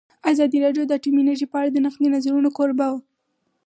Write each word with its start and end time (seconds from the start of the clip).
ازادي 0.31 0.57
راډیو 0.65 0.83
د 0.87 0.91
اټومي 0.97 1.19
انرژي 1.21 1.45
په 1.49 1.55
اړه 1.59 1.69
د 1.71 1.77
نقدي 1.85 2.07
نظرونو 2.15 2.49
کوربه 2.57 2.87
وه. 2.91 2.99